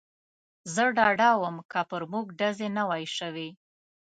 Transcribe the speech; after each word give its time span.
زه 0.73 0.83
ډاډه 0.97 1.29
ووم، 1.35 1.57
که 1.71 1.81
پر 1.89 2.03
موږ 2.11 2.25
ډزې 2.39 2.67
نه 2.77 2.83
وای 2.89 3.05
شوې. 3.17 3.49